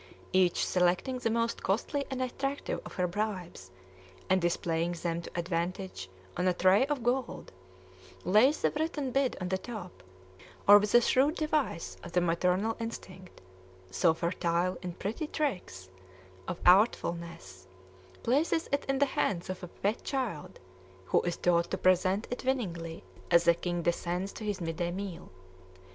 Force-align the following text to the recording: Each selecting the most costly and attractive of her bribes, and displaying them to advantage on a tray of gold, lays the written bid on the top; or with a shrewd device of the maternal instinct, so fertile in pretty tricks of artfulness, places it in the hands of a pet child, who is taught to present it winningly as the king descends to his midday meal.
Each 0.33 0.65
selecting 0.65 1.19
the 1.19 1.29
most 1.29 1.61
costly 1.61 2.05
and 2.09 2.23
attractive 2.23 2.81
of 2.87 2.93
her 2.93 3.05
bribes, 3.05 3.69
and 4.31 4.41
displaying 4.41 4.93
them 4.93 5.21
to 5.21 5.31
advantage 5.35 6.09
on 6.35 6.47
a 6.47 6.55
tray 6.55 6.87
of 6.87 7.03
gold, 7.03 7.51
lays 8.23 8.63
the 8.63 8.71
written 8.71 9.11
bid 9.11 9.37
on 9.39 9.49
the 9.49 9.59
top; 9.59 10.01
or 10.67 10.79
with 10.79 10.95
a 10.95 11.01
shrewd 11.01 11.35
device 11.35 11.97
of 12.03 12.13
the 12.13 12.19
maternal 12.19 12.75
instinct, 12.79 13.41
so 13.91 14.11
fertile 14.15 14.75
in 14.81 14.93
pretty 14.93 15.27
tricks 15.27 15.91
of 16.47 16.59
artfulness, 16.65 17.67
places 18.23 18.67
it 18.71 18.83
in 18.89 18.97
the 18.97 19.05
hands 19.05 19.51
of 19.51 19.61
a 19.61 19.67
pet 19.67 20.03
child, 20.03 20.57
who 21.05 21.21
is 21.21 21.37
taught 21.37 21.69
to 21.69 21.77
present 21.77 22.27
it 22.31 22.43
winningly 22.43 23.03
as 23.29 23.43
the 23.43 23.53
king 23.53 23.83
descends 23.83 24.33
to 24.33 24.43
his 24.43 24.59
midday 24.61 24.89
meal. 24.89 25.29